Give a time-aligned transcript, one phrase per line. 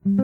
[0.00, 0.16] Halo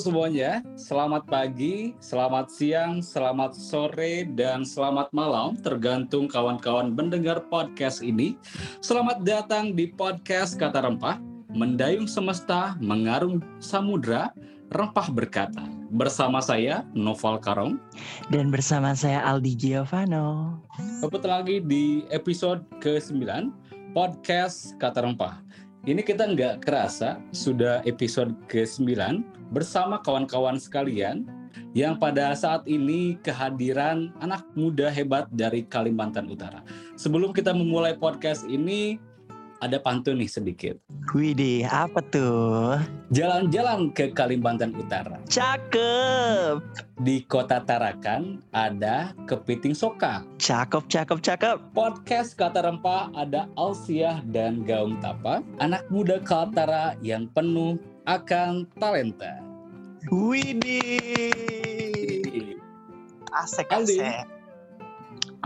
[0.00, 8.40] semuanya, selamat pagi, selamat siang, selamat sore, dan selamat malam tergantung kawan-kawan mendengar podcast ini.
[8.80, 11.20] Selamat datang di podcast Kata Rempah,
[11.52, 14.32] mendayung semesta, mengarung samudra,
[14.72, 15.73] rempah berkata.
[15.94, 17.78] Bersama saya, Noval Karong.
[18.26, 20.58] Dan bersama saya Aldi Giovanno.
[20.98, 23.22] Ketemu lagi di episode ke-9,
[23.94, 25.38] podcast Kata Rempah.
[25.86, 28.90] Ini kita nggak kerasa sudah episode ke-9
[29.54, 31.30] bersama kawan-kawan sekalian
[31.78, 36.66] yang pada saat ini kehadiran anak muda hebat dari Kalimantan Utara.
[36.98, 38.98] Sebelum kita memulai podcast ini,
[39.64, 40.76] ada pantun nih sedikit.
[41.16, 42.76] Widih, apa tuh?
[43.08, 45.16] Jalan-jalan ke Kalimantan Utara.
[45.24, 46.60] Cakep.
[47.00, 50.20] Di kota Tarakan ada kepiting soka.
[50.36, 51.56] Cakep, cakep, cakep.
[51.72, 59.40] Podcast Kata Rempah ada Alsiah dan Gaung Tapa, anak muda Kaltara yang penuh akan talenta.
[60.12, 60.92] Widih.
[63.32, 63.98] Asik, Aldi.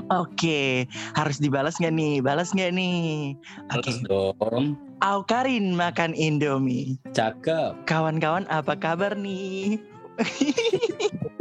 [0.09, 2.15] Oke, harus dibalas nggak nih?
[2.25, 3.37] Balas nggak nih?
[3.77, 3.93] Oke.
[3.93, 6.97] Terus dong, Aukarin makan Indomie.
[7.13, 7.85] cakep.
[7.85, 9.77] Kawan-kawan apa kabar nih?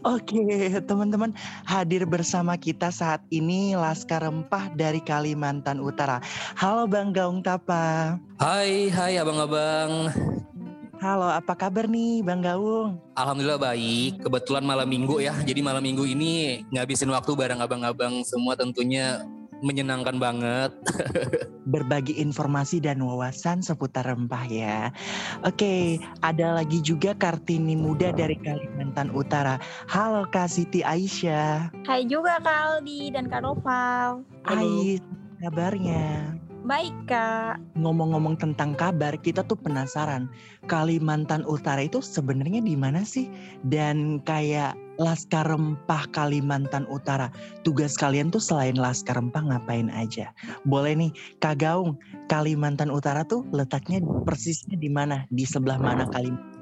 [0.00, 1.32] Oke, teman-teman
[1.64, 6.20] hadir bersama kita saat ini Laskar Rempah dari Kalimantan Utara.
[6.56, 8.16] Halo Bang Gaung Tapa.
[8.36, 10.12] Hai, hai abang-abang.
[11.00, 13.00] Halo, apa kabar nih Bang Gaung?
[13.16, 14.20] Alhamdulillah baik.
[14.20, 15.32] Kebetulan malam minggu ya.
[15.48, 19.24] Jadi malam minggu ini ngabisin waktu bareng abang-abang semua tentunya
[19.64, 20.76] menyenangkan banget.
[21.72, 24.92] Berbagi informasi dan wawasan seputar rempah ya.
[25.40, 29.56] Oke, ada lagi juga Kartini Muda dari Kalimantan Utara.
[29.88, 31.72] Halo Kak Siti Aisyah.
[31.88, 34.20] Hai juga Kak Aldi dan Kak Noval.
[34.44, 35.00] Hai,
[35.40, 36.36] kabarnya?
[36.70, 37.58] Baik Kak.
[37.74, 40.30] ngomong-ngomong tentang kabar, kita tuh penasaran
[40.70, 43.26] Kalimantan Utara itu sebenarnya di mana sih?
[43.66, 47.34] Dan kayak Laskar Rempah Kalimantan Utara,
[47.66, 50.30] tugas kalian tuh selain Laskar Rempah ngapain aja?
[50.62, 51.10] Boleh nih,
[51.42, 51.98] Kak Gaung,
[52.30, 55.26] Kalimantan Utara tuh letaknya persisnya di mana?
[55.26, 56.59] Di sebelah mana Kalimantan?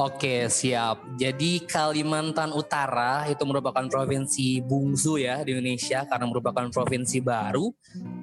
[0.00, 1.04] Oke, siap.
[1.20, 7.70] Jadi Kalimantan Utara itu merupakan provinsi bungsu ya di Indonesia karena merupakan provinsi baru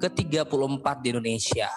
[0.01, 1.69] ke-34 di Indonesia.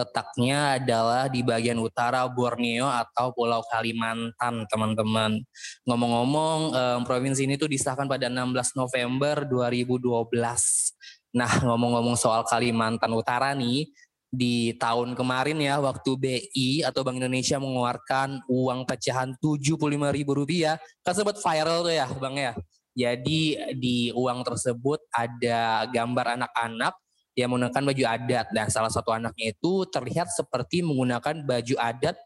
[0.00, 5.44] Letaknya adalah di bagian utara Borneo atau Pulau Kalimantan, teman-teman.
[5.84, 10.96] Ngomong-ngomong, em, provinsi ini tuh disahkan pada 16 November 2012.
[11.36, 13.92] Nah, ngomong-ngomong soal Kalimantan Utara nih,
[14.30, 21.36] di tahun kemarin ya waktu BI atau Bank Indonesia mengeluarkan uang pecahan Rp75.000 kan sempat
[21.42, 22.54] viral tuh ya Bang ya.
[22.94, 26.94] Jadi di uang tersebut ada gambar anak-anak
[27.38, 32.18] yang menggunakan baju adat dan salah satu anaknya itu terlihat seperti menggunakan baju adat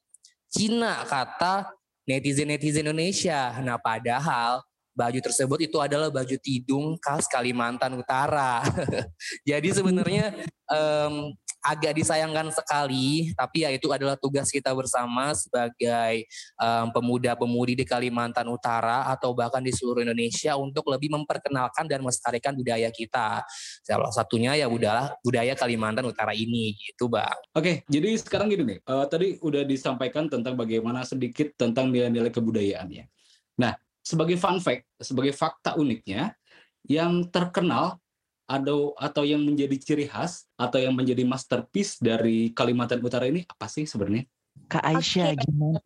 [0.48, 1.72] Cina kata
[2.08, 3.52] netizen-netizen Indonesia.
[3.60, 8.62] Nah padahal baju tersebut itu adalah baju tidung khas Kalimantan Utara.
[9.50, 10.32] Jadi sebenarnya
[10.70, 16.28] em, agak disayangkan sekali, tapi ya itu adalah tugas kita bersama sebagai
[16.60, 22.52] em, pemuda-pemudi di Kalimantan Utara atau bahkan di seluruh Indonesia untuk lebih memperkenalkan dan melestarikan
[22.52, 23.40] budaya kita.
[23.80, 27.32] Salah satunya ya budaya budaya Kalimantan Utara ini gitu, Bang.
[27.56, 33.08] Oke, jadi sekarang gini nih, eh, tadi udah disampaikan tentang bagaimana sedikit tentang nilai-nilai kebudayaannya.
[33.56, 33.72] Nah,
[34.04, 36.36] sebagai fun fact, sebagai fakta uniknya,
[36.84, 37.96] yang terkenal
[38.44, 43.66] atau atau yang menjadi ciri khas atau yang menjadi masterpiece dari Kalimantan Utara ini apa
[43.68, 44.28] sih sebenarnya?
[44.68, 45.44] Kak Aisyah Oke.
[45.48, 45.78] gimana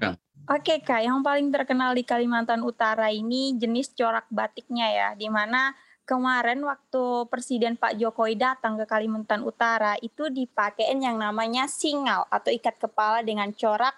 [0.00, 0.14] Nah.
[0.50, 5.70] Oke Kak, yang paling terkenal di Kalimantan Utara ini jenis corak batiknya ya, di mana
[6.02, 12.50] kemarin waktu Presiden Pak Jokowi datang ke Kalimantan Utara itu dipakein yang namanya singal atau
[12.50, 13.94] ikat kepala dengan corak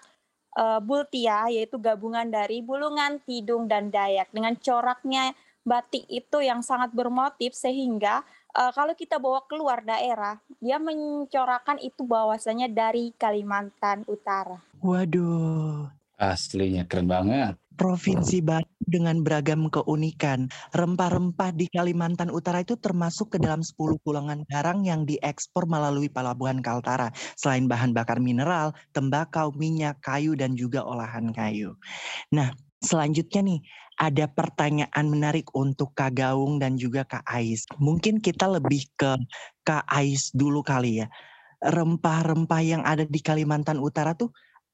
[0.53, 5.33] eh, bultia yaitu gabungan dari bulungan, tidung dan dayak dengan coraknya
[5.63, 8.21] batik itu yang sangat bermotif sehingga
[8.51, 14.59] eh, kalau kita bawa keluar daerah dia mencorakan itu bahwasanya dari Kalimantan Utara.
[14.83, 15.87] Waduh,
[16.23, 17.57] Aslinya keren banget.
[17.73, 20.45] Provinsi baru dengan beragam keunikan.
[20.77, 26.61] Rempah-rempah di Kalimantan Utara itu termasuk ke dalam 10 pulangan barang yang diekspor melalui pelabuhan
[26.61, 27.09] Kaltara.
[27.33, 31.73] Selain bahan bakar mineral, tembakau, minyak, kayu, dan juga olahan kayu.
[32.29, 33.59] Nah, selanjutnya nih,
[33.97, 37.65] ada pertanyaan menarik untuk Kak Gaung dan juga Kak Ais.
[37.77, 39.17] Mungkin kita lebih ke
[39.65, 41.07] Kak Ais dulu kali ya.
[41.63, 44.33] Rempah-rempah yang ada di Kalimantan Utara tuh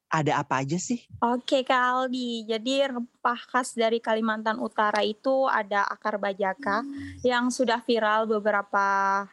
[0.10, 1.06] ada apa aja sih?
[1.22, 6.82] Oke Kak Aldi, jadi rempah khas dari Kalimantan Utara itu ada akar bajaka
[7.22, 9.26] yang sudah viral beberapa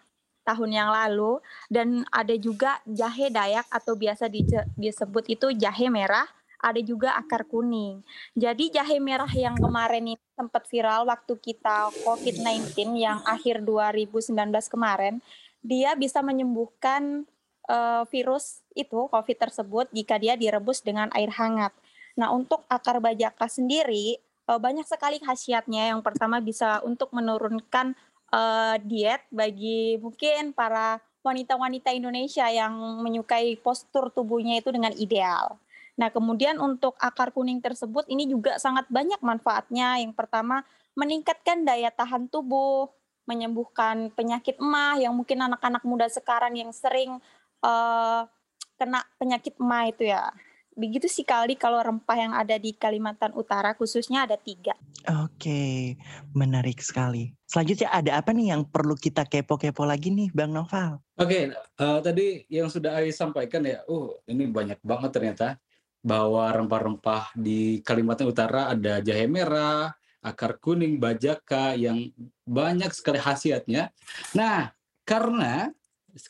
[0.46, 1.42] tahun yang lalu
[1.72, 4.30] dan ada juga jahe dayak atau biasa
[4.78, 6.28] disebut itu jahe merah,
[6.60, 8.00] ada juga akar kuning.
[8.36, 14.32] Jadi jahe merah yang kemarin ini sempat viral waktu kita COVID-19 yang akhir 2019
[14.68, 15.20] kemarin,
[15.64, 17.24] dia bisa menyembuhkan
[17.68, 21.72] uh, virus itu COVID tersebut jika dia direbus dengan air hangat.
[22.16, 24.16] Nah, untuk akar bajaka sendiri
[24.48, 25.92] uh, banyak sekali khasiatnya.
[25.94, 27.92] Yang pertama bisa untuk menurunkan
[28.32, 35.58] uh, diet bagi mungkin para wanita-wanita Indonesia yang menyukai postur tubuhnya itu dengan ideal.
[35.96, 39.96] Nah, kemudian untuk akar kuning tersebut ini juga sangat banyak manfaatnya.
[39.96, 40.60] Yang pertama,
[40.92, 42.92] meningkatkan daya tahan tubuh,
[43.24, 47.16] menyembuhkan penyakit emah yang mungkin anak-anak muda sekarang yang sering
[47.64, 48.28] uh,
[48.76, 50.30] kena penyakit ma itu ya.
[50.76, 54.76] Begitu sih kali kalau rempah yang ada di Kalimantan Utara khususnya ada tiga.
[55.24, 55.96] Oke,
[56.36, 57.32] menarik sekali.
[57.48, 61.00] Selanjutnya ada apa nih yang perlu kita kepo-kepo lagi nih Bang Noval?
[61.16, 61.48] Oke,
[61.80, 65.56] uh, tadi yang sudah Ais sampaikan ya, uh ini banyak banget ternyata
[66.06, 69.90] bahwa rempah-rempah di Kalimantan Utara ada jahe merah,
[70.22, 72.14] akar kuning, bajaka yang
[72.46, 73.90] banyak sekali khasiatnya.
[74.38, 74.70] Nah,
[75.02, 75.74] karena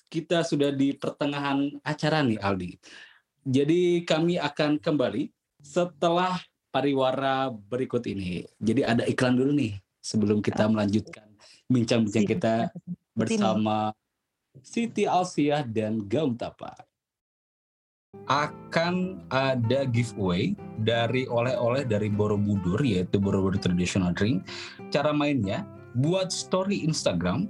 [0.09, 2.73] kita sudah di pertengahan acara nih Aldi.
[3.45, 5.29] Jadi kami akan kembali
[5.61, 6.41] setelah
[6.73, 8.49] pariwara berikut ini.
[8.57, 11.29] Jadi ada iklan dulu nih sebelum kita melanjutkan
[11.69, 12.55] bincang-bincang kita
[13.13, 13.93] bersama
[14.65, 16.75] Siti Alsiah dan Gaum Tapa.
[18.27, 24.43] Akan ada giveaway dari oleh-oleh dari Borobudur yaitu Borobudur Traditional Drink.
[24.91, 25.63] Cara mainnya
[25.95, 27.47] buat story Instagram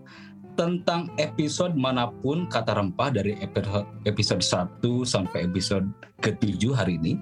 [0.57, 3.37] tentang episode mana pun kata rempah dari
[4.05, 5.89] episode 1 sampai episode
[6.25, 7.21] ke-7 hari ini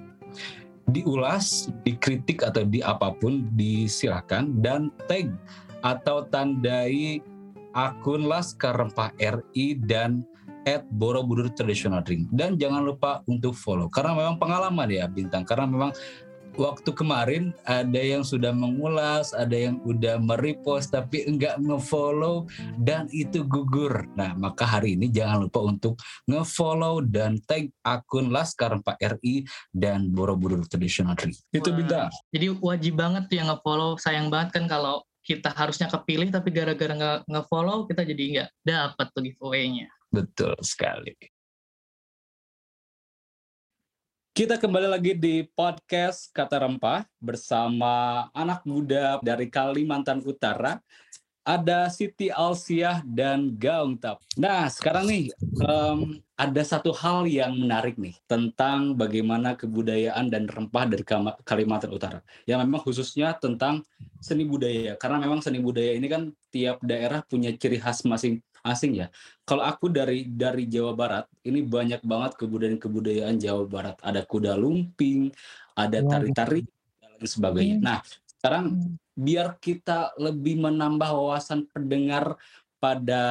[0.89, 5.33] diulas, dikritik atau di apa pun disilahkan dan tag
[5.81, 7.21] atau tandai
[7.73, 10.23] akun Laskar Rempah RI dan
[10.65, 15.69] at Borobudur Traditional Drink dan jangan lupa untuk follow karena memang pengalaman ya bintang karena
[15.69, 15.93] memang
[16.55, 22.47] waktu kemarin ada yang sudah mengulas, ada yang udah merepost tapi enggak ngefollow
[22.79, 24.07] dan itu gugur.
[24.15, 29.45] Nah, maka hari ini jangan lupa untuk ngefollow dan tag akun Laskar 4 RI
[29.75, 31.35] dan Borobudur Traditional Tree.
[31.51, 32.09] Itu bintang.
[32.31, 33.99] Jadi wajib banget tuh yang ngefollow.
[33.99, 39.21] Sayang banget kan kalau kita harusnya kepilih tapi gara-gara ngefollow kita jadi nggak dapat tuh
[39.25, 39.89] giveaway-nya.
[40.15, 41.11] Betul sekali.
[44.31, 50.79] Kita kembali lagi di podcast Kata Rempah bersama anak muda dari Kalimantan Utara.
[51.45, 54.23] Ada Siti Alsiah dan Gaung Tap.
[54.39, 55.29] Nah, sekarang nih
[55.61, 61.03] um, ada satu hal yang menarik nih tentang bagaimana kebudayaan dan rempah dari
[61.45, 62.23] Kalimantan Utara.
[62.49, 63.83] Yang memang khususnya tentang
[64.23, 64.97] seni budaya.
[64.97, 69.07] Karena memang seni budaya ini kan tiap daerah punya ciri khas masing asing ya.
[69.45, 73.97] Kalau aku dari dari Jawa Barat, ini banyak banget kebudayaan-kebudayaan Jawa Barat.
[74.01, 75.29] Ada kuda lumping,
[75.77, 77.77] ada tari-tari dan lain sebagainya.
[77.77, 78.93] Nah, sekarang hmm.
[79.13, 82.35] biar kita lebih menambah wawasan pendengar
[82.81, 83.23] pada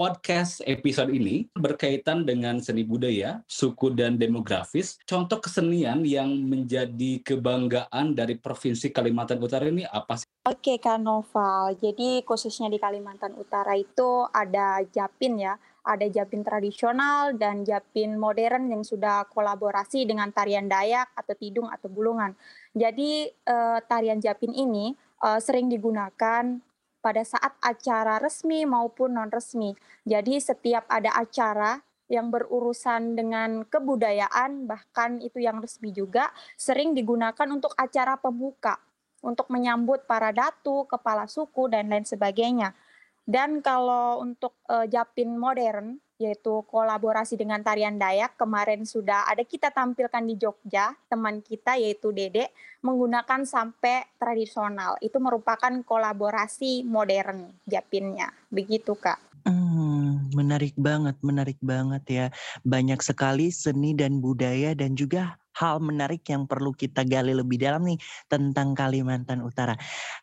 [0.00, 4.96] podcast episode ini berkaitan dengan seni budaya, suku dan demografis.
[5.04, 10.24] Contoh kesenian yang menjadi kebanggaan dari Provinsi Kalimantan Utara ini apa sih?
[10.48, 17.36] Oke Kak Noval, jadi khususnya di Kalimantan Utara itu ada Japin ya, ada Japin tradisional
[17.36, 22.32] dan Japin modern yang sudah kolaborasi dengan tarian Dayak atau Tidung atau Bulungan.
[22.72, 26.56] Jadi eh, tarian Japin ini eh, sering digunakan
[27.00, 29.74] pada saat acara resmi maupun non-resmi.
[30.04, 31.80] Jadi setiap ada acara
[32.10, 36.28] yang berurusan dengan kebudayaan, bahkan itu yang resmi juga,
[36.58, 38.76] sering digunakan untuk acara pembuka,
[39.22, 42.74] untuk menyambut para datu, kepala suku, dan lain sebagainya.
[43.22, 48.36] Dan kalau untuk uh, Japin modern, yaitu kolaborasi dengan tarian Dayak.
[48.36, 52.52] Kemarin sudah ada kita tampilkan di Jogja, teman kita yaitu Dede
[52.84, 55.00] menggunakan sampai tradisional.
[55.00, 58.28] Itu merupakan kolaborasi modern Japinnya.
[58.52, 59.16] Begitu, Kak.
[59.48, 62.26] Hmm, menarik banget, menarik banget ya.
[62.60, 67.84] Banyak sekali seni dan budaya dan juga hal menarik yang perlu kita gali lebih dalam
[67.84, 67.98] nih
[68.28, 69.76] tentang Kalimantan Utara.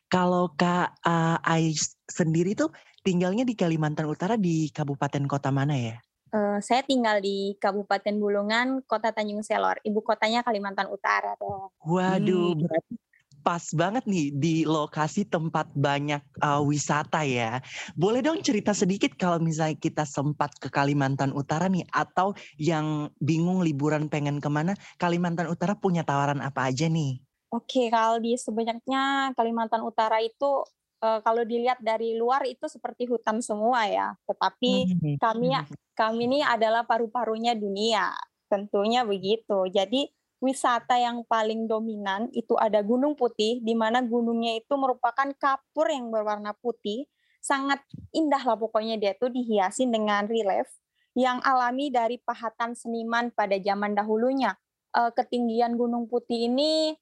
[0.10, 2.72] Kalau Kak uh, Ais sendiri tuh
[3.08, 5.96] tinggalnya di Kalimantan Utara di kabupaten kota mana ya?
[6.28, 9.80] Uh, saya tinggal di Kabupaten Bulungan, Kota Tanjung Selor.
[9.80, 11.40] Ibu kotanya Kalimantan Utara.
[11.40, 11.72] Tuh.
[11.88, 12.68] Waduh, hmm.
[12.68, 12.94] berarti
[13.48, 17.64] pas banget nih di lokasi tempat banyak uh, wisata ya.
[17.96, 23.64] Boleh dong cerita sedikit kalau misalnya kita sempat ke Kalimantan Utara nih atau yang bingung
[23.64, 27.24] liburan pengen ke mana, Kalimantan Utara punya tawaran apa aja nih?
[27.48, 30.68] Oke, kalau di sebenarnya Kalimantan Utara itu
[31.02, 34.14] uh, kalau dilihat dari luar itu seperti hutan semua ya.
[34.26, 35.16] Tetapi hmm.
[35.22, 35.48] kami
[35.98, 38.14] kami ini adalah paru-parunya dunia.
[38.48, 39.68] Tentunya begitu.
[39.68, 45.90] Jadi wisata yang paling dominan itu ada Gunung Putih, di mana gunungnya itu merupakan kapur
[45.90, 47.10] yang berwarna putih.
[47.42, 50.68] Sangat indah lah pokoknya dia tuh dihiasi dengan relief
[51.18, 54.54] yang alami dari pahatan seniman pada zaman dahulunya.
[54.94, 56.96] Uh, ketinggian Gunung Putih ini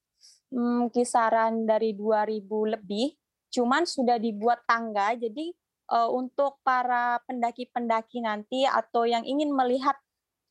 [0.55, 2.47] hmm, kisaran dari 2000
[2.79, 3.11] lebih,
[3.55, 5.55] cuman sudah dibuat tangga, jadi
[5.95, 9.95] uh, untuk para pendaki-pendaki nanti atau yang ingin melihat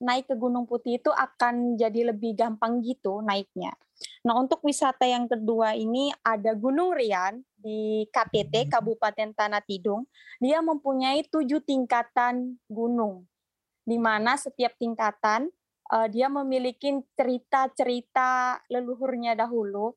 [0.02, 3.72] naik ke Gunung Putih itu akan jadi lebih gampang gitu naiknya.
[4.26, 8.70] Nah, untuk wisata yang kedua ini ada Gunung Rian di KTT, hmm.
[8.72, 10.04] Kabupaten Tanah Tidung.
[10.42, 13.24] Dia mempunyai tujuh tingkatan gunung,
[13.86, 15.48] di mana setiap tingkatan
[15.94, 19.94] uh, dia memiliki cerita-cerita leluhurnya dahulu.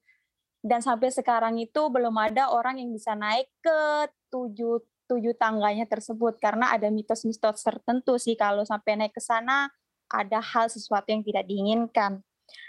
[0.61, 6.35] Dan sampai sekarang itu belum ada orang yang bisa naik ke tujuh tujuh tangganya tersebut
[6.37, 9.71] karena ada mitos-mitos tertentu sih kalau sampai naik ke sana
[10.11, 12.19] ada hal sesuatu yang tidak diinginkan.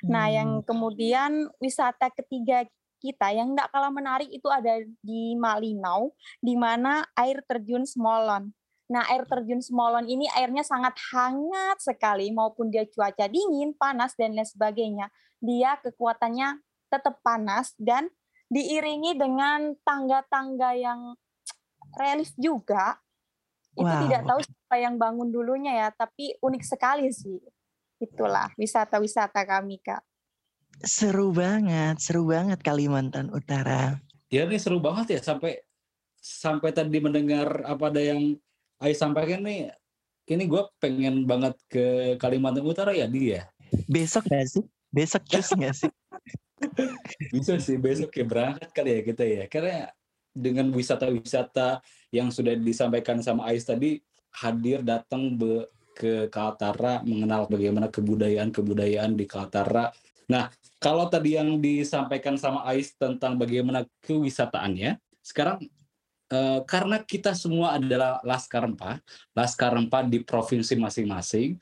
[0.06, 0.10] Hmm.
[0.10, 2.66] Nah, yang kemudian wisata ketiga
[2.98, 6.10] kita yang tidak kalah menarik itu ada di Malinau,
[6.42, 8.50] di mana air terjun Smolon.
[8.90, 14.34] Nah, air terjun Smolon ini airnya sangat hangat sekali, maupun dia cuaca dingin, panas, dan
[14.34, 15.06] lain sebagainya.
[15.38, 18.08] Dia kekuatannya tetap panas dan
[18.48, 21.14] diiringi dengan tangga-tangga yang
[21.96, 22.96] relief juga.
[23.78, 24.02] Itu wow.
[24.08, 27.38] tidak tahu siapa yang bangun dulunya ya, tapi unik sekali sih.
[28.02, 30.02] Itulah wisata-wisata kami, Kak.
[30.82, 33.98] Seru banget, seru banget Kalimantan Utara.
[34.28, 35.64] Ya ini seru banget ya sampai
[36.20, 38.36] sampai tadi mendengar apa ada yang
[38.78, 39.74] Ai sampaikan nih.
[40.28, 43.50] Ini gue pengen banget ke Kalimantan Utara ya dia.
[43.90, 44.62] Besok gak sih?
[44.94, 45.90] Besok cus gak sih?
[47.34, 49.44] Bisa sih besok ya berangkat kali ya kita ya.
[49.50, 49.90] Karena
[50.32, 51.82] dengan wisata-wisata
[52.14, 53.98] yang sudah disampaikan sama Ais tadi
[54.38, 55.34] hadir datang
[55.98, 59.90] ke Kaltara mengenal bagaimana kebudayaan-kebudayaan di Kaltara.
[60.30, 65.66] Nah, kalau tadi yang disampaikan sama Ais tentang bagaimana kewisataannya, sekarang
[66.30, 69.02] eh, karena kita semua adalah Laskar Rempah,
[69.34, 71.58] Laskar Rempah di provinsi masing-masing,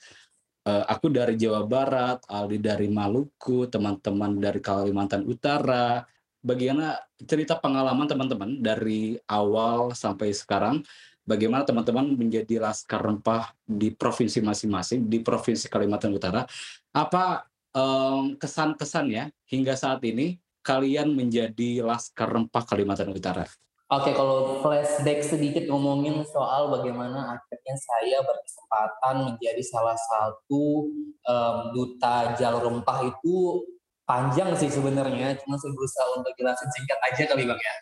[0.66, 6.02] aku dari Jawa Barat, Aldi dari Maluku, teman-teman dari Kalimantan Utara,
[6.42, 10.82] bagaimana cerita pengalaman teman-teman dari awal sampai sekarang
[11.26, 16.46] bagaimana teman-teman menjadi laskar rempah di provinsi masing-masing di provinsi Kalimantan Utara.
[16.94, 23.44] Apa um, kesan-kesan ya hingga saat ini kalian menjadi laskar rempah Kalimantan Utara?
[23.86, 30.90] Oke, kalau flashback sedikit ngomongin soal bagaimana akhirnya saya berkesempatan menjadi salah satu
[31.22, 33.62] um, duta jalur rempah itu
[34.02, 37.74] panjang sih sebenarnya, cuma saya berusaha untuk jelasin singkat aja kali bang ya.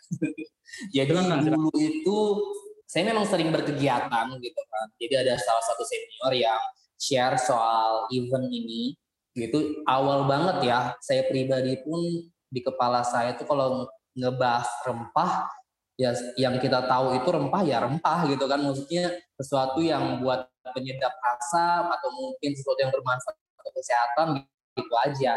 [1.01, 1.09] Jadi
[1.49, 2.17] dulu itu
[2.85, 4.87] saya memang sering berkegiatan gitu kan.
[5.01, 6.61] Jadi ada salah satu senior yang
[7.01, 8.93] share soal event ini
[9.33, 9.81] gitu.
[9.89, 15.64] Awal banget ya, saya pribadi pun di kepala saya tuh kalau ngebahas rempah
[15.95, 18.59] ya yang kita tahu itu rempah ya rempah gitu kan.
[18.61, 24.27] Maksudnya sesuatu yang buat penyedap rasa atau mungkin sesuatu yang bermanfaat untuk kesehatan
[24.75, 25.33] gitu aja.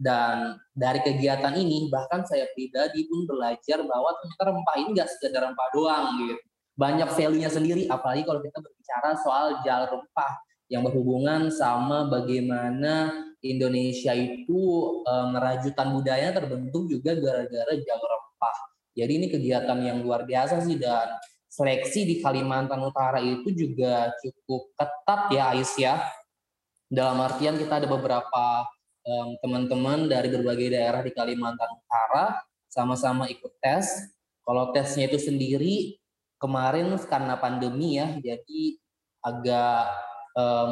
[0.00, 5.44] Dan dari kegiatan ini bahkan saya pribadi pun belajar bahwa ternyata rempah ini gak sekedar
[5.44, 6.40] rempah doang gitu.
[6.80, 10.32] Banyak value-nya sendiri apalagi kalau kita berbicara soal jalur rempah
[10.72, 13.12] yang berhubungan sama bagaimana
[13.44, 14.60] Indonesia itu
[15.04, 18.56] um, rajutan budaya terbentuk juga gara-gara jalur rempah.
[18.94, 21.16] Jadi ini kegiatan yang luar biasa sih dan
[21.50, 26.00] seleksi di Kalimantan Utara itu juga cukup ketat ya Aisyah.
[26.90, 28.66] Dalam artian kita ada beberapa
[29.40, 32.38] teman-teman dari berbagai daerah di Kalimantan Utara
[32.70, 34.10] sama-sama ikut tes.
[34.46, 36.00] Kalau tesnya itu sendiri
[36.40, 38.62] kemarin karena pandemi ya jadi
[39.20, 39.80] agak
[40.34, 40.68] um,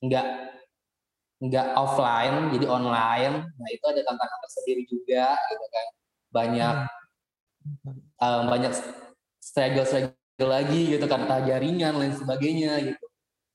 [0.00, 0.26] nggak
[1.36, 5.86] nggak offline jadi online nah itu ada tantangan tersendiri juga gitu kan
[6.32, 6.76] banyak
[8.20, 8.72] um, banyak
[9.40, 13.04] struggle struggle lagi gitu kan jaringan lain sebagainya gitu.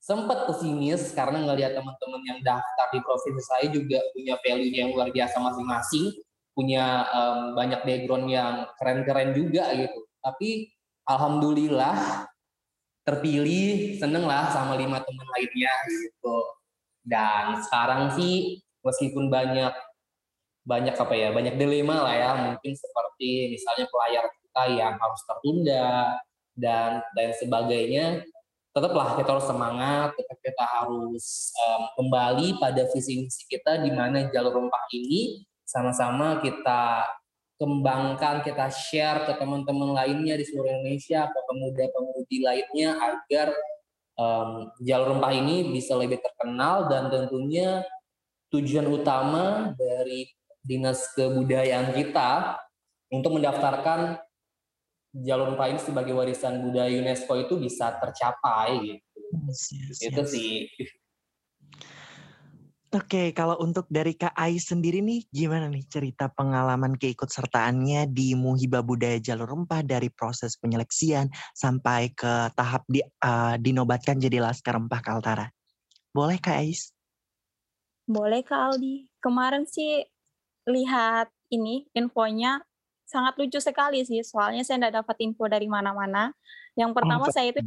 [0.01, 5.13] Sempat pesimis karena ngelihat teman-teman yang daftar di provinsi saya juga punya value yang luar
[5.13, 6.09] biasa masing-masing
[6.57, 9.99] punya um, banyak background yang keren-keren juga gitu.
[10.19, 10.73] Tapi
[11.05, 12.27] alhamdulillah
[13.01, 16.37] terpilih seneng lah sama lima teman lainnya gitu.
[17.01, 19.73] Dan sekarang sih meskipun banyak
[20.71, 22.31] banyak apa ya banyak dilema lah ya.
[22.47, 26.15] Mungkin seperti misalnya pelayar kita yang harus tertunda
[26.55, 28.23] dan dan sebagainya
[28.71, 34.31] tetaplah kita harus semangat tetap kita harus um, kembali pada visi misi kita di mana
[34.31, 37.03] jalur rempah ini sama-sama kita
[37.59, 43.51] kembangkan kita share ke teman-teman lainnya di seluruh Indonesia ke pemuda-pemudi lainnya agar
[44.15, 47.83] um, jalur rempah ini bisa lebih terkenal dan tentunya
[48.55, 52.57] tujuan utama dari dinas kebudayaan kita
[53.11, 54.21] untuk mendaftarkan
[55.11, 59.17] jalur rempah ini sebagai warisan budaya UNESCO itu bisa tercapai gitu.
[59.31, 60.29] Yes, yes, itu yes.
[60.31, 60.51] sih.
[62.91, 68.83] Oke, kalau untuk dari Kak Ai sendiri nih, gimana nih cerita pengalaman keikutsertaannya di Muhiba
[68.83, 74.99] Budaya Jalur Rempah dari proses penyeleksian sampai ke tahap di, uh, dinobatkan jadi Laskar Rempah
[74.99, 75.47] Kaltara?
[76.11, 76.91] Boleh Kak Ais?
[78.03, 79.07] Boleh Kak Aldi.
[79.23, 80.03] Kemarin sih
[80.71, 82.63] lihat ini infonya
[83.03, 84.23] sangat lucu sekali sih.
[84.23, 86.31] Soalnya saya tidak dapat info dari mana-mana.
[86.79, 87.61] Yang pertama oh, saya itu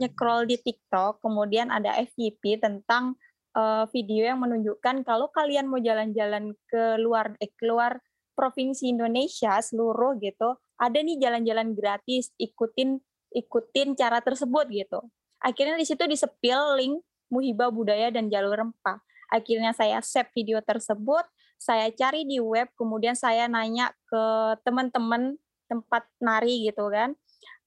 [0.00, 3.18] nyekrol di TikTok, kemudian ada FYP tentang
[3.58, 7.98] uh, video yang menunjukkan kalau kalian mau jalan-jalan ke luar eh, keluar
[8.38, 13.02] provinsi Indonesia seluruh gitu, ada nih jalan-jalan gratis, ikutin
[13.34, 15.02] ikutin cara tersebut gitu.
[15.42, 19.02] Akhirnya di situ disepil link Muhibah Budaya dan Jalur Rempah.
[19.28, 21.26] Akhirnya saya save video tersebut,
[21.58, 24.24] saya cari di web, kemudian saya nanya ke
[24.62, 25.36] teman-teman
[25.66, 27.18] tempat nari gitu kan.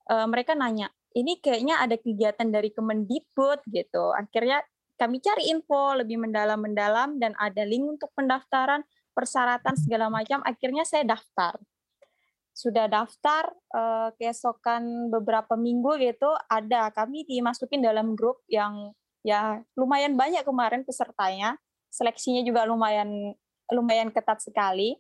[0.08, 4.16] E, mereka nanya, ini kayaknya ada kegiatan dari Kemendikbud gitu.
[4.16, 4.64] Akhirnya
[4.96, 8.82] kami cari info lebih mendalam-mendalam dan ada link untuk pendaftaran,
[9.12, 10.40] persyaratan segala macam.
[10.48, 11.60] Akhirnya saya daftar.
[12.56, 20.18] Sudah daftar, eh, keesokan beberapa minggu gitu ada kami dimasukin dalam grup yang ya lumayan
[20.18, 21.54] banyak kemarin pesertanya
[21.94, 23.38] seleksinya juga lumayan
[23.72, 25.00] lumayan ketat sekali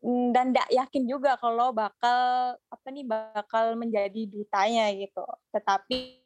[0.00, 6.22] mm, dan tidak yakin juga kalau bakal apa nih bakal menjadi dutanya gitu tetapi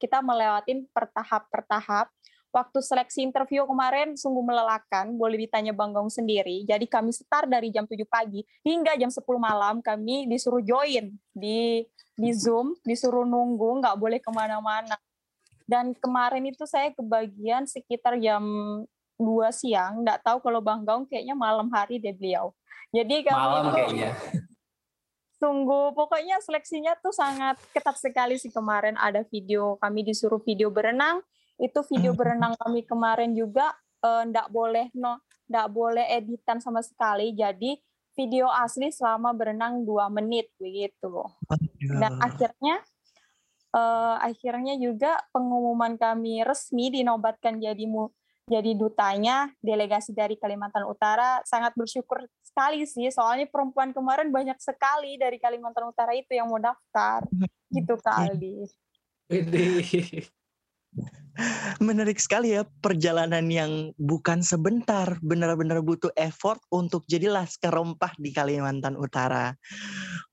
[0.00, 2.10] kita melewatin pertahap pertahap
[2.50, 6.66] waktu seleksi interview kemarin sungguh melelahkan, boleh ditanya Bang Gong sendiri.
[6.66, 11.86] Jadi kami start dari jam 7 pagi hingga jam 10 malam kami disuruh join di
[12.20, 14.98] di Zoom, disuruh nunggu, nggak boleh ke mana-mana.
[15.64, 18.42] Dan kemarin itu saya kebagian sekitar jam
[19.20, 22.56] 2 siang, nggak tahu kalau Bang Gaung kayaknya malam hari deh beliau.
[22.90, 24.10] Jadi kami malam itu, kayaknya.
[25.36, 31.20] Sungguh pokoknya seleksinya tuh sangat ketat sekali sih kemarin ada video kami disuruh video berenang,
[31.60, 37.36] itu video berenang kami kemarin juga eh, nggak boleh no nggak boleh editan sama sekali.
[37.36, 37.76] Jadi
[38.14, 41.24] video asli selama berenang dua menit begitu.
[41.78, 42.82] Dan akhirnya
[43.74, 48.10] uh, akhirnya juga pengumuman kami resmi dinobatkan jadi mu,
[48.50, 53.06] jadi dutanya delegasi dari Kalimantan Utara sangat bersyukur sekali sih.
[53.14, 57.22] Soalnya perempuan kemarin banyak sekali dari Kalimantan Utara itu yang mau daftar.
[57.70, 58.66] Gitu Kak Aldi.
[61.78, 68.34] Menarik sekali ya perjalanan yang bukan sebentar, benar-benar butuh effort untuk jadi laskar rempah di
[68.34, 69.54] Kalimantan Utara.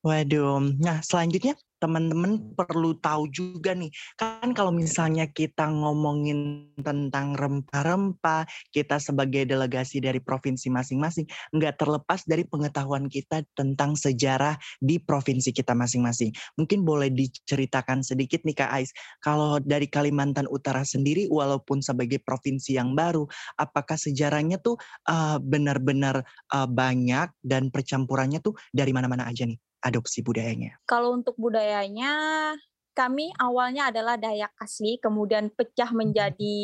[0.02, 8.50] Waduh, nah selanjutnya teman-teman perlu tahu juga nih, kan kalau misalnya kita ngomongin tentang rempah-rempah,
[8.74, 15.54] kita sebagai delegasi dari provinsi masing-masing, nggak terlepas dari pengetahuan kita tentang sejarah di provinsi
[15.54, 16.34] kita masing-masing.
[16.58, 22.78] Mungkin boleh diceritakan sedikit nih Kak Ais, kalau dari Kalimantan Utara sendiri, walaupun sebagai provinsi
[22.78, 23.30] yang baru,
[23.62, 29.67] apakah sejarahnya tuh uh, benar-benar uh, banyak dan percampurannya tuh dari mana-mana aja nih?
[29.82, 30.80] Adopsi budayanya?
[30.90, 32.54] Kalau untuk budayanya,
[32.98, 36.00] kami awalnya adalah Dayak asli, kemudian pecah hmm.
[36.02, 36.60] menjadi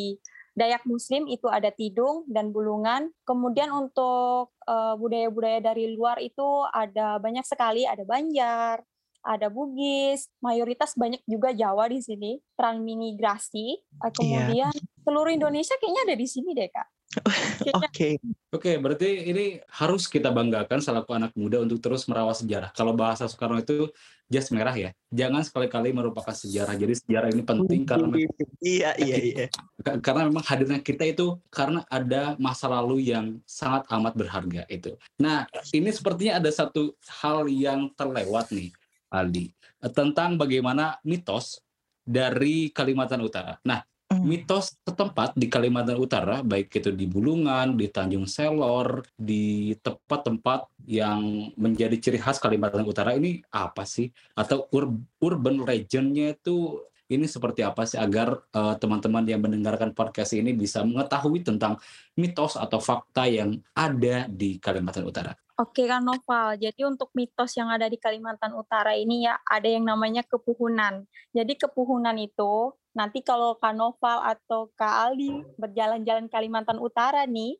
[0.53, 3.09] Dayak Muslim itu ada Tidung dan Bulungan.
[3.25, 8.85] Kemudian untuk budaya budaya-budaya dari luar itu ada banyak sekali, ada Banjar,
[9.25, 13.67] ada Bugis, mayoritas banyak juga Jawa di sini, transmigrasi.
[13.81, 14.09] Iya.
[14.13, 15.01] Kemudian yeah.
[15.01, 16.87] seluruh Indonesia kayaknya ada di sini deh kak.
[17.77, 17.87] Oke.
[17.89, 18.13] Okay.
[18.53, 19.45] Oke, okay, berarti ini
[19.81, 22.69] harus kita banggakan selaku anak muda untuk terus merawat sejarah.
[22.73, 23.89] Kalau bahasa Soekarno itu
[24.29, 24.93] jas merah ya.
[25.13, 26.73] Jangan sekali-kali merupakan sejarah.
[26.77, 28.13] Jadi sejarah ini penting karena
[28.61, 29.47] iya iya iya.
[30.01, 34.97] Karena memang hadirnya kita itu karena ada masa lalu yang sangat amat berharga itu.
[35.21, 38.73] Nah, ini sepertinya ada satu hal yang terlewat nih,
[39.13, 39.53] Aldi,
[39.93, 41.61] tentang bagaimana mitos
[42.01, 43.57] dari Kalimantan Utara.
[43.65, 43.85] Nah.
[44.21, 51.49] Mitos setempat di Kalimantan Utara, baik itu di Bulungan, di Tanjung Selor, di tempat-tempat yang
[51.57, 54.13] menjadi ciri khas Kalimantan Utara ini apa sih?
[54.37, 60.33] Atau ur urban legendnya itu ini seperti apa sih agar uh, teman-teman yang mendengarkan podcast
[60.33, 61.77] ini bisa mengetahui tentang
[62.15, 65.33] mitos atau fakta yang ada di Kalimantan Utara.
[65.53, 69.85] Oke kan Noval, jadi untuk mitos yang ada di Kalimantan Utara ini ya ada yang
[69.85, 71.05] namanya kepuhunan.
[71.29, 77.57] Jadi kepuhunan itu nanti kalau Kak Noval atau Kak Aldi berjalan-jalan Kalimantan Utara nih,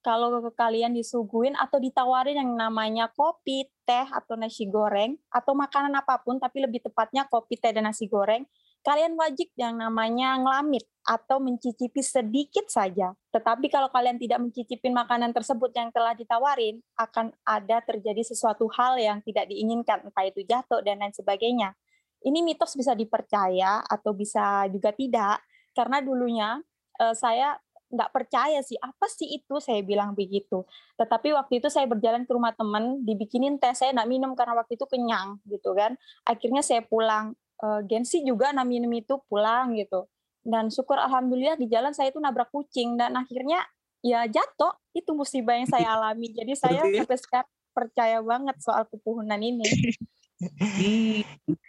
[0.00, 6.24] kalau kalian disuguhin atau ditawarin yang namanya kopi, teh atau nasi goreng atau makanan apa
[6.24, 8.48] pun tapi lebih tepatnya kopi, teh dan nasi goreng,
[8.80, 13.12] kalian wajib yang namanya ngelamit atau mencicipi sedikit saja.
[13.28, 18.96] Tetapi kalau kalian tidak mencicipi makanan tersebut yang telah ditawarin, akan ada terjadi sesuatu hal
[18.96, 21.76] yang tidak diinginkan, entah itu jatuh dan lain sebagainya.
[22.20, 25.40] Ini mitos bisa dipercaya atau bisa juga tidak,
[25.72, 26.60] karena dulunya
[27.00, 27.56] uh, saya
[27.90, 30.62] nggak percaya sih apa sih itu saya bilang begitu
[30.94, 34.78] tetapi waktu itu saya berjalan ke rumah teman dibikinin teh saya nggak minum karena waktu
[34.78, 40.08] itu kenyang gitu kan akhirnya saya pulang uh, Gensi juga enam minum itu pulang gitu.
[40.40, 43.60] Dan syukur alhamdulillah di jalan saya itu nabrak kucing dan akhirnya
[44.00, 46.32] ya jatuh itu musibah yang saya alami.
[46.32, 49.68] Jadi saya sampai sekarang percaya banget soal kepuhunan ini.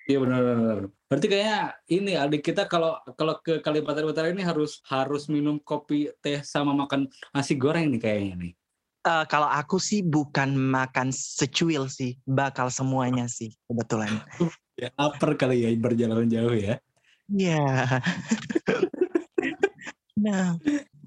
[0.08, 0.88] Iya benar-benar.
[1.12, 1.60] Berarti kayaknya
[1.92, 6.72] ini adik kita kalau kalau ke Kalimantan Utara ini harus harus minum kopi teh sama
[6.72, 8.54] makan nasi goreng nih kayaknya nih.
[9.02, 14.14] Uh, kalau aku sih bukan makan secuil sih, bakal semuanya sih kebetulan.
[14.78, 16.78] Ya, lapar kali ya berjalan jauh ya.
[17.28, 18.00] Iya.
[20.24, 20.56] nah,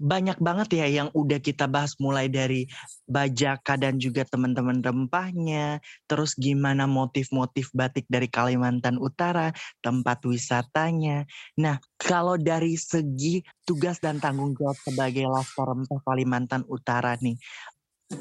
[0.04, 2.68] banyak banget ya yang udah kita bahas mulai dari
[3.08, 9.48] bajaka dan juga teman-teman rempahnya, terus gimana motif-motif batik dari Kalimantan Utara,
[9.80, 11.24] tempat wisatanya.
[11.56, 17.40] Nah, kalau dari segi tugas dan tanggung jawab sebagai Laskar Rempah Kalimantan Utara nih,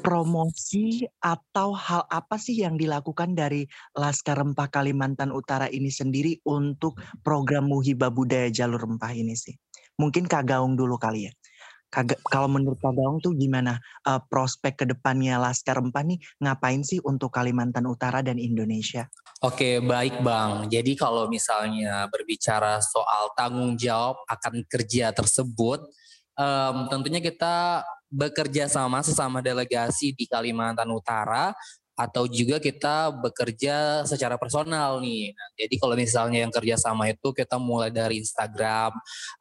[0.00, 6.96] promosi atau hal apa sih yang dilakukan dari Laskar Rempah Kalimantan Utara ini sendiri untuk
[7.20, 9.52] program Muhibah Budaya Jalur Rempah ini sih?
[10.00, 11.32] Mungkin Kak Gaung dulu kali ya.
[11.92, 16.82] Kag kalau menurut Kak Gaung tuh gimana uh, prospek ke depannya Laskar Rempah nih ngapain
[16.82, 19.06] sih untuk Kalimantan Utara dan Indonesia?
[19.44, 20.66] Oke, baik Bang.
[20.72, 25.84] Jadi kalau misalnya berbicara soal tanggung jawab akan kerja tersebut,
[26.34, 31.50] um, tentunya kita bekerja sama sesama delegasi di Kalimantan Utara
[31.94, 35.30] atau juga kita bekerja secara personal nih.
[35.30, 38.90] Nah, jadi kalau misalnya yang kerja sama itu kita mulai dari Instagram,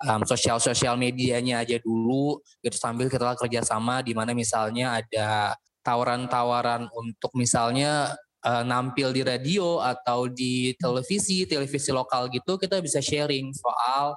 [0.06, 6.88] um, sosial-sosial medianya aja dulu, gitu sambil kita kerja sama di mana misalnya ada tawaran-tawaran
[6.94, 8.13] untuk misalnya
[8.46, 14.13] uh, nampil di radio atau di televisi, televisi lokal gitu, kita bisa sharing soal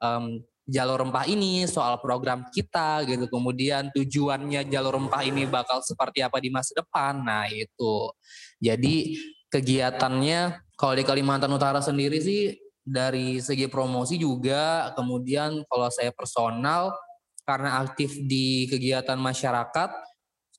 [0.00, 3.30] um, jalur rempah ini, soal program kita gitu.
[3.30, 7.22] Kemudian tujuannya jalur rempah ini bakal seperti apa di masa depan.
[7.22, 8.10] Nah, itu.
[8.58, 9.16] Jadi
[9.48, 12.52] kegiatannya kalau di Kalimantan Utara sendiri sih
[12.82, 16.92] dari segi promosi juga, kemudian kalau saya personal
[17.46, 19.90] karena aktif di kegiatan masyarakat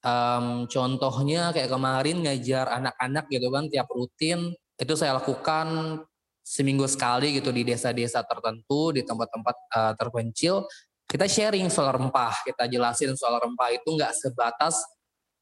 [0.08, 6.00] um, contohnya kayak kemarin ngajar anak-anak gitu kan tiap rutin itu saya lakukan
[6.48, 10.64] seminggu sekali gitu di desa-desa tertentu di tempat-tempat uh, terpencil
[11.08, 14.80] kita sharing soal rempah kita jelasin soal rempah itu nggak sebatas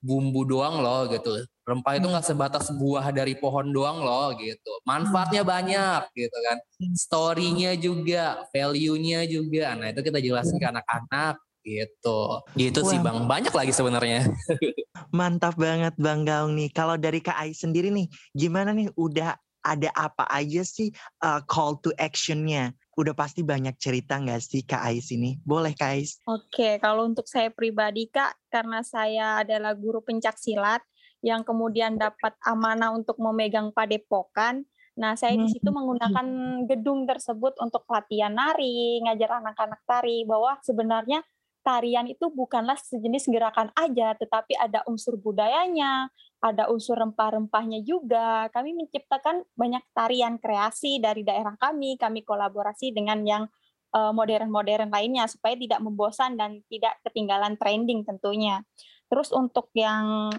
[0.06, 1.42] bumbu doang loh gitu.
[1.66, 4.72] Rempah itu nggak sebatas buah dari pohon doang loh gitu.
[4.86, 5.50] Manfaatnya hmm.
[5.50, 6.58] banyak gitu kan.
[6.94, 9.74] Storynya juga value-nya juga.
[9.74, 12.20] Nah itu kita jelasin ke anak-anak gitu.
[12.54, 13.26] Gitu sih bang.
[13.26, 14.30] Banyak lagi sebenarnya.
[15.18, 16.70] Mantap banget bang Gaung nih.
[16.70, 18.06] Kalau dari Kak Ai sendiri nih
[18.38, 19.34] gimana nih udah
[19.66, 20.94] ada apa aja sih
[21.26, 22.78] uh, call to actionnya?
[22.96, 25.42] Udah pasti banyak cerita nggak sih Kak Ais ini?
[25.42, 26.22] Boleh Kak Ais?
[26.30, 30.86] Oke, kalau untuk saya pribadi Kak, karena saya adalah guru pencak silat
[31.26, 34.64] yang kemudian dapat amanah untuk memegang padepokan,
[34.96, 35.76] Nah, saya di situ hmm.
[35.76, 36.28] menggunakan
[36.72, 41.20] gedung tersebut untuk latihan nari, ngajar anak-anak tari, bahwa sebenarnya
[41.66, 48.46] tarian itu bukanlah sejenis gerakan aja, tetapi ada unsur budayanya, ada unsur rempah-rempahnya juga.
[48.54, 53.44] Kami menciptakan banyak tarian kreasi dari daerah kami, kami kolaborasi dengan yang
[53.98, 58.62] eh, modern-modern lainnya supaya tidak membosan dan tidak ketinggalan trending tentunya.
[59.10, 60.30] Terus untuk yang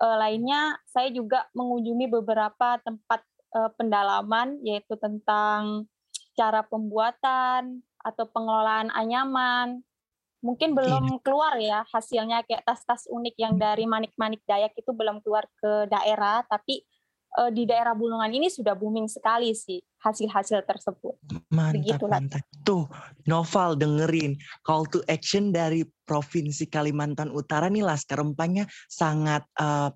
[0.00, 3.20] uh, lainnya, saya juga mengunjungi beberapa tempat
[3.54, 5.86] uh, pendalaman yaitu tentang
[6.34, 9.82] cara pembuatan atau pengelolaan anyaman,
[10.44, 11.20] mungkin belum iya.
[11.24, 16.44] keluar ya hasilnya kayak tas-tas unik yang dari manik-manik Dayak itu belum keluar ke daerah
[16.44, 16.84] tapi
[17.40, 21.16] uh, di daerah Bulungan ini sudah booming sekali sih hasil-hasil tersebut.
[21.48, 22.20] Mantap, Begitulah.
[22.20, 22.44] mantap.
[22.60, 22.84] Tuh,
[23.24, 29.88] Noval dengerin call to action dari Provinsi Kalimantan Utara nih Laskar Rempahnya sangat uh,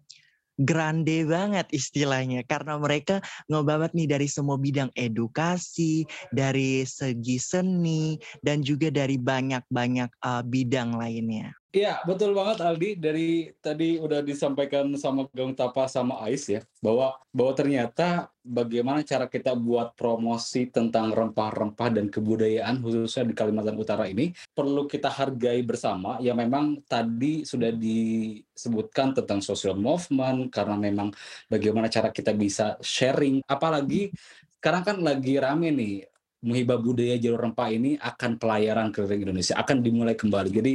[0.58, 6.02] grande banget istilahnya karena mereka ngebabat nih dari semua bidang edukasi,
[6.34, 11.57] dari segi seni dan juga dari banyak-banyak uh, bidang lainnya.
[11.68, 12.96] Iya, betul banget Aldi.
[12.96, 19.28] Dari tadi udah disampaikan sama Gang Tapa sama Ais ya, bahwa bahwa ternyata bagaimana cara
[19.28, 25.61] kita buat promosi tentang rempah-rempah dan kebudayaan khususnya di Kalimantan Utara ini perlu kita hargai
[25.61, 26.16] bersama.
[26.24, 31.12] Ya memang tadi sudah disebutkan tentang social movement karena memang
[31.52, 34.09] bagaimana cara kita bisa sharing apalagi
[34.57, 39.83] sekarang kan lagi rame nih Muhibah Budaya Jalur Rempah ini akan pelayaran ke Indonesia, akan
[39.83, 40.51] dimulai kembali.
[40.55, 40.74] Jadi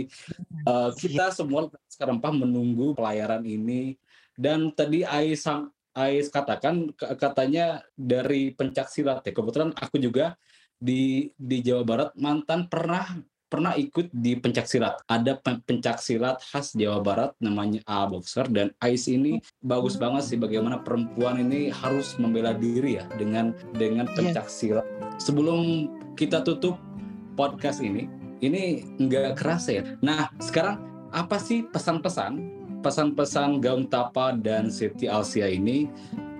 [0.67, 3.95] uh, kita semua Rempah menunggu pelayaran ini.
[4.33, 5.45] Dan tadi Ais,
[5.93, 9.31] Ais katakan katanya dari pencak silat ya.
[9.31, 10.35] Kebetulan aku juga
[10.75, 13.07] di di Jawa Barat mantan pernah
[13.53, 14.97] pernah ikut di pencak silat.
[15.05, 20.41] Ada pencak silat khas Jawa Barat namanya A Boxer dan Ais ini bagus banget sih
[20.41, 24.15] bagaimana perempuan ini harus membela diri ya dengan dengan iya.
[24.17, 24.89] pencak silat.
[25.21, 25.85] Sebelum
[26.17, 26.81] kita tutup
[27.37, 28.09] podcast ini,
[28.41, 29.83] ini nggak kerasa ya.
[30.01, 30.81] Nah, sekarang
[31.13, 35.87] apa sih pesan-pesan pesan-pesan Gaung Tapa dan Siti Alsia ini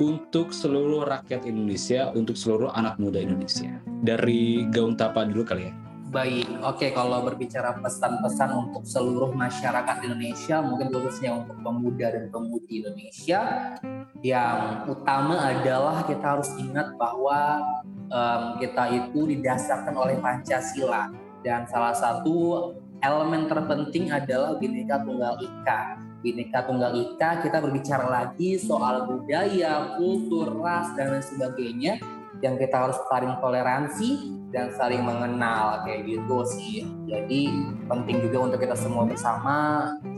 [0.02, 3.80] untuk seluruh rakyat Indonesia, untuk seluruh anak muda Indonesia.
[4.04, 5.83] Dari Gaung Tapa dulu kali ya.
[6.14, 12.86] Baik, oke kalau berbicara pesan-pesan untuk seluruh masyarakat Indonesia, mungkin khususnya untuk pemuda dan pemudi
[12.86, 13.74] Indonesia,
[14.22, 17.66] yang utama adalah kita harus ingat bahwa
[18.14, 21.10] um, kita itu didasarkan oleh Pancasila
[21.42, 22.70] dan salah satu
[23.02, 25.98] elemen terpenting adalah Bhinneka Tunggal Ika.
[26.22, 32.13] Bhinneka Tunggal Ika kita berbicara lagi soal budaya, kultur, ras dan lain sebagainya
[32.44, 36.84] yang kita harus saling toleransi dan saling mengenal kayak gitu sih.
[37.08, 37.50] Jadi
[37.88, 39.56] penting juga untuk kita semua bersama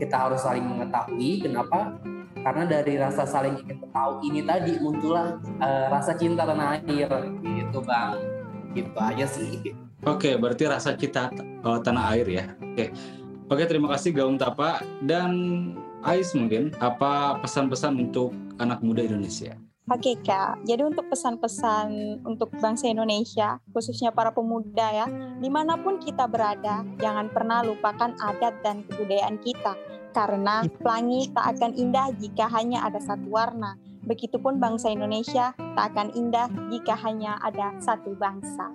[0.02, 1.94] kita harus saling mengetahui kenapa?
[2.42, 7.10] Karena dari rasa saling ingin tahu ini tadi muncullah uh, rasa cinta tanah air
[7.42, 8.18] gitu bang.
[8.74, 9.72] Gitu aja sih.
[10.04, 11.30] Oke, berarti rasa cinta
[11.62, 12.44] uh, tanah air ya.
[12.60, 12.92] Oke.
[13.46, 15.30] Oke, terima kasih Gaung Tapa dan
[16.02, 19.54] Ais mungkin apa pesan-pesan untuk anak muda Indonesia?
[19.86, 25.06] Oke Kak, jadi untuk pesan-pesan untuk bangsa Indonesia, khususnya para pemuda ya,
[25.38, 29.78] di mana pun kita berada, jangan pernah lupakan adat dan kebudayaan kita,
[30.10, 33.78] karena pelangi tak akan indah jika hanya ada satu warna.
[34.10, 38.66] Begitupun bangsa Indonesia tak akan indah jika hanya ada satu bangsa.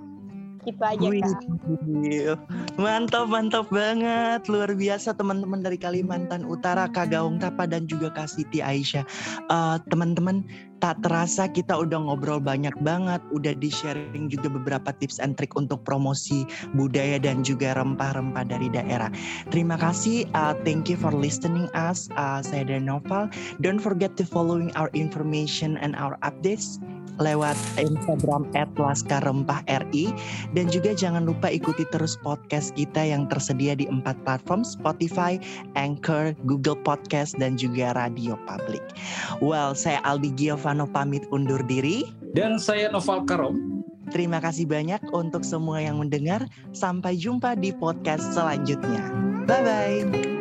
[0.61, 1.41] Gitu aja kak.
[2.77, 4.45] Mantap, mantap banget.
[4.45, 9.01] Luar biasa teman-teman dari Kalimantan Utara, Kak Gaung Tapa dan juga Kak Siti Aisyah.
[9.49, 10.45] Uh, teman-teman,
[10.81, 15.85] tak terasa kita udah ngobrol banyak banget, udah di-sharing juga beberapa tips and trick untuk
[15.85, 19.13] promosi budaya dan juga rempah-rempah dari daerah.
[19.53, 22.09] Terima kasih, uh, thank you for listening us.
[22.17, 23.29] Uh, saya Dan Noval.
[23.61, 26.81] Don't forget to following our information and our updates
[27.21, 30.09] lewat Instagram @laskarempah_ri
[30.57, 35.37] dan juga jangan lupa ikuti terus podcast kita yang tersedia di empat platform Spotify,
[35.77, 38.81] Anchor, Google Podcast dan juga Radio Public.
[39.43, 40.33] Well, saya Aldi
[40.71, 43.83] Giovanno pamit undur diri dan saya Noval Karom.
[44.07, 46.47] Terima kasih banyak untuk semua yang mendengar.
[46.71, 49.03] Sampai jumpa di podcast selanjutnya.
[49.51, 50.40] Bye bye.